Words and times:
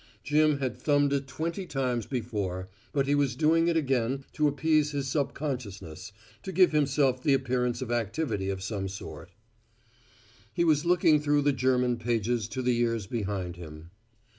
Jim 0.23 0.57
had 0.57 0.75
thumbed 0.75 1.13
it 1.13 1.27
twenty 1.27 1.67
times 1.67 2.07
before, 2.07 2.67
but 2.91 3.05
he 3.05 3.13
was 3.13 3.35
doing 3.35 3.67
it 3.67 3.77
again 3.77 4.25
to 4.33 4.47
appease 4.47 4.89
his 4.89 5.07
subconsciousness, 5.07 6.11
to 6.41 6.51
give 6.51 6.71
himself 6.71 7.21
the 7.21 7.35
appearance 7.35 7.83
of 7.83 7.91
activity 7.91 8.49
of 8.49 8.63
some 8.63 8.87
sort. 8.87 9.29
But 9.29 9.35
he 10.55 10.63
was 10.63 10.85
looking 10.85 11.21
through 11.21 11.43
the 11.43 11.53
German 11.53 11.97
pages 11.97 12.47
to 12.47 12.63
the 12.63 12.73
years 12.73 13.05
behind 13.05 13.57
him. 13.57 13.91